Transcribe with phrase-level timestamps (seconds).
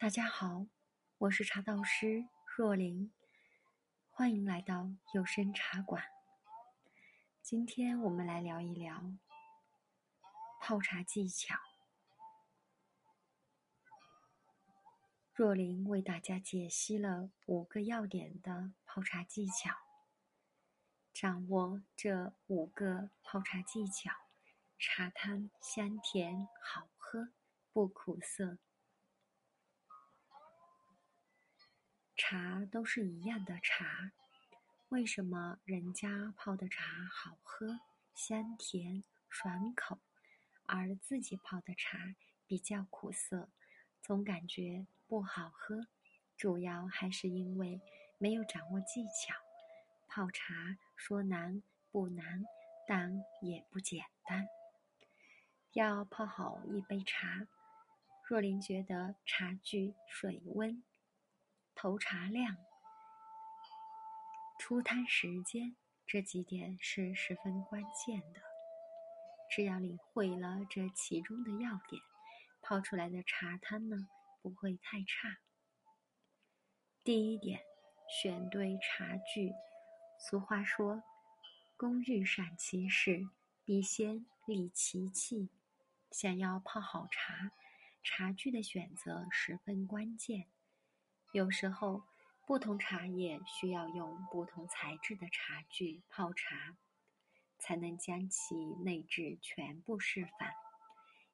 [0.00, 0.66] 大家好，
[1.18, 3.12] 我是茶道师若琳，
[4.08, 6.02] 欢迎来到有声茶馆。
[7.42, 9.12] 今天我们来聊一聊
[10.58, 11.54] 泡茶技巧。
[15.34, 19.76] 若琳为大家解析了五个要点的泡茶技巧，
[21.12, 24.10] 掌握这五个泡茶技巧，
[24.78, 27.34] 茶汤香甜好喝，
[27.74, 28.56] 不苦涩。
[32.30, 34.12] 茶都是一样的茶，
[34.90, 37.80] 为什么人家泡的茶好喝、
[38.14, 39.98] 香甜、爽口，
[40.64, 42.14] 而自己泡的茶
[42.46, 43.48] 比较苦涩，
[44.00, 45.88] 总感觉不好喝？
[46.36, 47.80] 主要还是因为
[48.16, 49.34] 没有掌握技巧。
[50.06, 52.44] 泡茶说难不难，
[52.86, 54.46] 但也不简单。
[55.72, 57.48] 要泡好一杯茶，
[58.28, 60.84] 若琳觉得茶具、水温。
[61.74, 62.56] 投茶量、
[64.58, 68.40] 出汤时间这几点是十分关键的。
[69.50, 72.02] 只要你会了这其中的要点，
[72.60, 74.08] 泡出来的茶汤呢
[74.42, 75.38] 不会太差。
[77.02, 77.62] 第一点，
[78.08, 79.52] 选对茶具。
[80.18, 81.02] 俗话说
[81.78, 83.28] ：“工欲善其事，
[83.64, 85.48] 必先利其器。”
[86.12, 87.52] 想要泡好茶，
[88.02, 90.46] 茶具的选择十分关键。
[91.32, 92.02] 有时候，
[92.44, 96.76] 不同茶叶需要用不同材质的茶具泡茶，
[97.56, 100.48] 才能将其内质全部释放。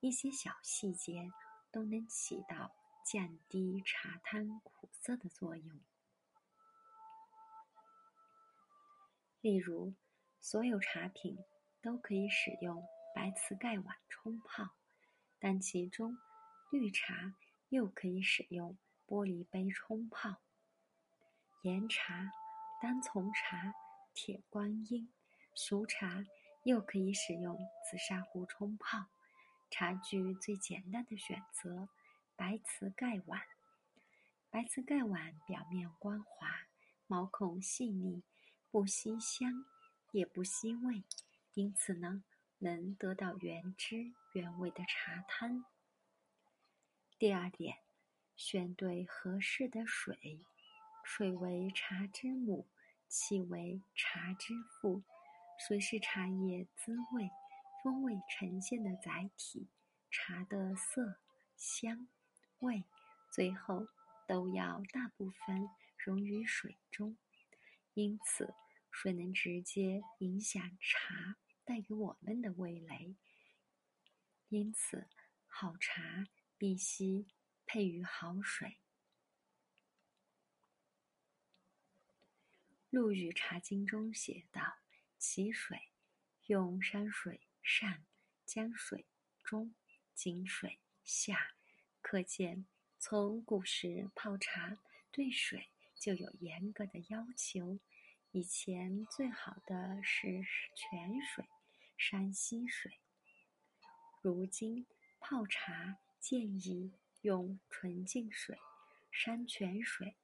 [0.00, 1.30] 一些小细节
[1.70, 2.72] 都能起到
[3.04, 5.80] 降低茶汤苦涩的作用。
[9.42, 9.92] 例如，
[10.40, 11.36] 所有茶品
[11.82, 12.82] 都可以使用
[13.14, 14.70] 白瓷盖碗冲泡，
[15.38, 16.16] 但其中
[16.70, 17.34] 绿茶
[17.68, 18.78] 又可以使用。
[19.12, 20.40] 玻璃杯冲泡，
[21.64, 22.32] 岩茶、
[22.80, 23.74] 单丛茶、
[24.14, 25.12] 铁观音、
[25.54, 26.24] 熟茶
[26.64, 27.58] 又可以使用
[27.90, 29.08] 紫砂壶冲泡。
[29.68, 31.90] 茶具最简单的选择，
[32.36, 33.42] 白瓷盖碗。
[34.48, 36.48] 白瓷盖碗表面光滑，
[37.06, 38.22] 毛孔细腻，
[38.70, 39.66] 不吸香，
[40.12, 41.04] 也不吸味，
[41.52, 42.24] 因此呢，
[42.60, 45.66] 能得到原汁原味的茶汤。
[47.18, 47.76] 第二点。
[48.44, 50.44] 选对合适的水，
[51.04, 52.66] 水为茶之母，
[53.06, 55.04] 气为茶之父。
[55.56, 57.30] 水是茶叶滋味、
[57.84, 59.68] 风味呈现的载体，
[60.10, 61.20] 茶的色、
[61.56, 62.08] 香、
[62.58, 62.82] 味，
[63.30, 63.86] 最后
[64.26, 67.16] 都要大部分溶于水中。
[67.94, 68.52] 因此，
[68.90, 73.14] 水能直接影响茶带给我们的味蕾。
[74.48, 75.06] 因此，
[75.46, 76.26] 好茶
[76.58, 77.24] 必须。
[77.74, 78.68] 配于好水，
[82.90, 84.76] 《陆羽茶经》中写道
[85.16, 85.88] ：“其水，
[86.48, 88.04] 用山水上，
[88.44, 89.06] 江水
[89.42, 89.74] 中，
[90.14, 91.54] 井水下。”
[92.02, 92.66] 可见，
[92.98, 94.76] 从古时泡茶
[95.10, 97.78] 对水就有严格的要求。
[98.32, 100.44] 以前最好的是
[100.76, 101.46] 泉水、
[101.96, 102.98] 山溪水，
[104.20, 104.86] 如今
[105.18, 106.92] 泡茶建议。
[107.22, 108.58] 用纯净水、
[109.10, 110.16] 山泉水，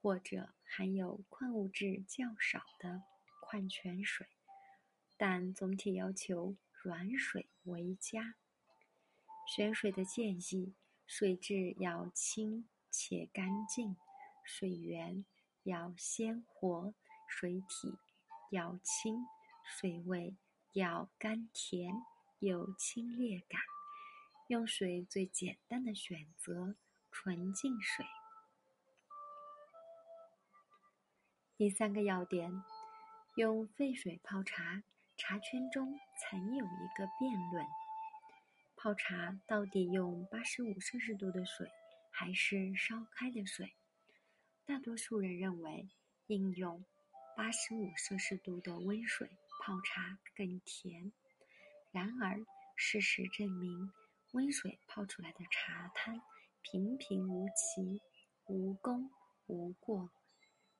[0.00, 3.02] 或者含有矿物质较少的
[3.40, 4.26] 矿泉水，
[5.16, 8.34] 但总体要求软水为佳。
[9.46, 10.74] 选水的建议：
[11.06, 13.96] 水质要清且干净，
[14.44, 15.24] 水源
[15.64, 16.94] 要鲜活，
[17.28, 17.98] 水体
[18.50, 19.26] 要清，
[19.64, 20.36] 水味
[20.72, 21.92] 要甘甜
[22.38, 23.77] 有清冽感。
[24.48, 26.74] 用水最简单的选择
[27.10, 28.06] 纯净水。
[31.54, 32.50] 第三个要点，
[33.36, 34.82] 用沸水泡茶。
[35.18, 37.66] 茶圈中曾有一个辩论：
[38.74, 41.70] 泡茶到底用八十五摄氏度的水，
[42.10, 43.74] 还是烧开的水？
[44.64, 45.90] 大多数人认为
[46.28, 46.82] 应用
[47.36, 49.28] 八十五摄氏度的温水
[49.60, 51.12] 泡茶更甜。
[51.92, 52.46] 然而，
[52.76, 53.92] 事实证明。
[54.38, 56.22] 温水泡出来的茶汤
[56.62, 58.00] 平平无奇，
[58.46, 59.10] 无功
[59.46, 60.12] 无过。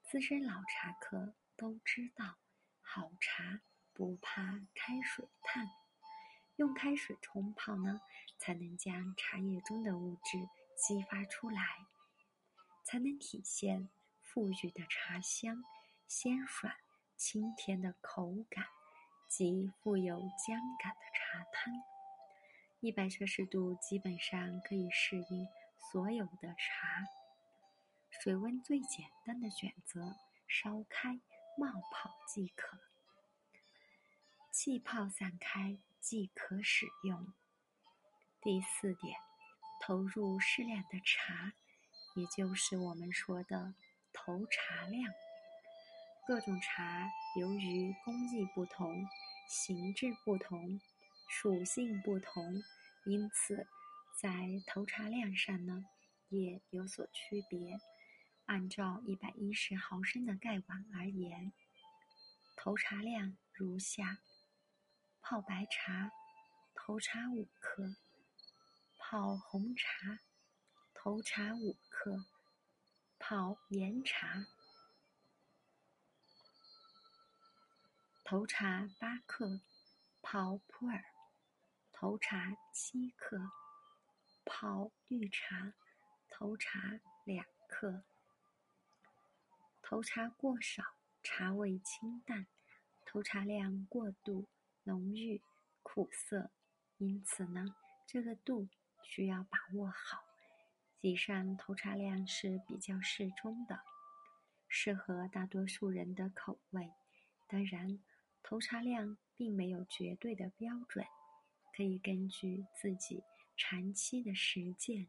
[0.00, 2.38] 资深老茶客都知道，
[2.80, 3.60] 好茶
[3.92, 4.42] 不怕
[4.74, 5.66] 开水烫。
[6.56, 8.00] 用开水冲泡呢，
[8.38, 10.38] 才能将茶叶中的物质
[10.74, 11.62] 激发出来，
[12.86, 13.90] 才能体现
[14.24, 15.62] 馥郁的茶香、
[16.08, 16.72] 鲜爽
[17.18, 18.64] 清甜的口感
[19.28, 21.91] 及富有姜感的茶汤。
[22.82, 25.46] 一百摄氏度基本上可以适应
[25.92, 27.06] 所有的茶。
[28.10, 30.16] 水温最简单的选择，
[30.48, 31.20] 烧开
[31.56, 32.80] 冒泡即可，
[34.50, 37.32] 气泡散开即可使用。
[38.42, 39.16] 第四点，
[39.80, 41.52] 投入适量的茶，
[42.16, 43.76] 也就是我们说的
[44.12, 45.14] 投茶量。
[46.26, 47.08] 各种茶
[47.38, 49.06] 由于工艺不同、
[49.48, 50.80] 形制不同、
[51.34, 52.62] 属性不同，
[53.06, 53.66] 因此
[54.20, 55.86] 在投茶量上呢
[56.28, 57.80] 也有所区别。
[58.44, 61.52] 按照一百一十毫升的盖碗而言，
[62.54, 64.18] 投茶量如下：
[65.22, 66.12] 泡白茶，
[66.74, 67.96] 投茶五克；
[68.98, 70.20] 泡红茶，
[70.92, 72.26] 投茶五克；
[73.18, 74.46] 泡岩茶，
[78.22, 79.60] 投茶八克；
[80.20, 81.02] 泡普洱，
[82.02, 83.38] 投茶七克；
[84.44, 85.72] 泡绿茶，
[86.28, 88.02] 投茶两克。
[89.80, 90.82] 投茶过少，
[91.22, 92.46] 茶味清淡；
[93.06, 94.48] 投茶量过度，
[94.82, 95.40] 浓郁
[95.84, 96.50] 苦涩。
[96.98, 98.68] 因此呢，这个度
[99.04, 100.24] 需要把握好。
[101.02, 103.78] 以上投茶量是比较适中的，
[104.66, 106.90] 适合大多数人的口味。
[107.46, 108.02] 当然，
[108.42, 111.06] 投茶量并没有绝对的标准，
[111.72, 113.22] 可以根据自己
[113.56, 115.06] 长期的实践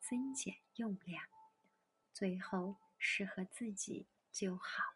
[0.00, 1.24] 增减用量。
[2.12, 2.76] 最后。
[3.06, 4.94] 适合自己就好。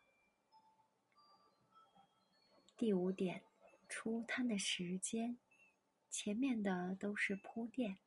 [2.75, 3.43] 第五点，
[3.87, 5.37] 出汤的时间，
[6.09, 7.99] 前面的都是铺垫，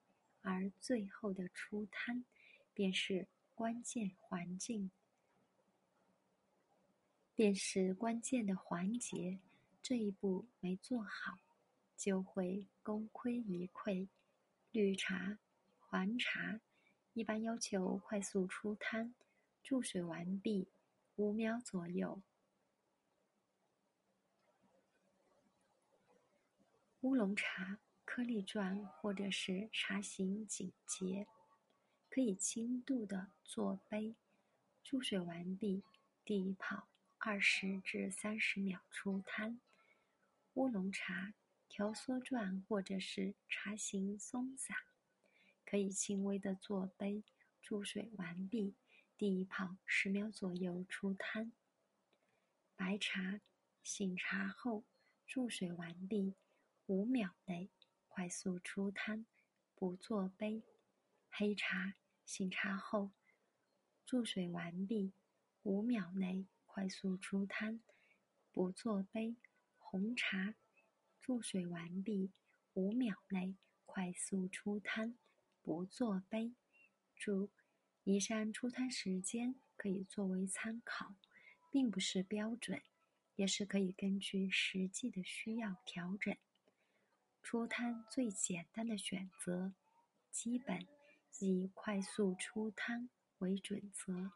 [0.41, 2.25] 而最后的出汤
[2.73, 4.89] 便是关键环境，
[7.35, 9.39] 便是关键的环节。
[9.83, 11.37] 这一步没做好，
[12.01, 14.07] 就会功亏一篑。
[14.71, 15.37] 绿茶、
[15.77, 16.59] 黄茶
[17.13, 19.13] 一般要求快速出汤。
[19.61, 20.71] 注水完毕，
[21.17, 22.23] 五秒左右。
[27.01, 31.27] 乌龙茶颗粒状或者是茶形紧结，
[32.09, 34.15] 可以轻度的做杯。
[34.83, 35.83] 注水完毕，
[36.25, 36.87] 第一泡
[37.19, 39.61] 二十至三十秒出汤。
[40.55, 41.35] 乌龙茶
[41.71, 44.75] 条缩状或者是茶形松散，
[45.65, 47.23] 可以轻微的做杯。
[47.61, 48.75] 注水完毕。
[49.17, 51.53] 第一泡十秒左右出汤。
[52.75, 53.39] 白茶
[53.81, 54.83] 醒茶后
[55.25, 56.35] 注水完毕，
[56.87, 57.69] 五秒内
[58.09, 59.25] 快速出汤，
[59.73, 60.63] 不做杯。
[61.29, 61.95] 黑茶
[62.25, 63.11] 醒茶后
[64.05, 65.13] 注水完毕，
[65.63, 67.79] 五秒内快速出汤，
[68.51, 69.37] 不做杯。
[69.77, 70.55] 红茶
[71.21, 72.31] 注水完毕，
[72.73, 75.15] 五秒内快速出汤，
[75.61, 76.55] 不做杯。
[77.15, 77.51] 注。
[78.03, 81.13] 以上出汤时间可以作为参考，
[81.69, 82.81] 并不是标准，
[83.35, 86.35] 也是可以根据实际的需要调整。
[87.43, 89.75] 出汤最简单的选择，
[90.31, 90.87] 基本
[91.39, 93.07] 以快速出汤
[93.37, 94.31] 为准则。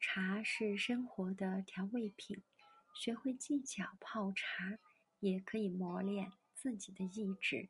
[0.00, 2.42] 茶是生活的调味品，
[2.94, 4.78] 学会技巧泡茶，
[5.20, 7.68] 也可以磨练自己的意志。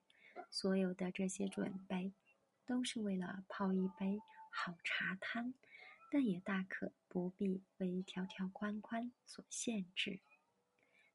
[0.50, 2.12] 所有的这些准备，
[2.66, 4.20] 都是为了泡一杯
[4.50, 5.54] 好茶汤，
[6.10, 10.20] 但也大可不必为条条框框所限制。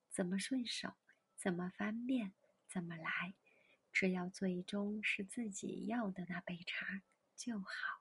[0.10, 0.94] 怎么顺手，
[1.38, 2.34] 怎么方便，
[2.68, 3.34] 怎么来，
[3.94, 7.02] 只要最终是自己要的那杯茶
[7.36, 7.99] 就好。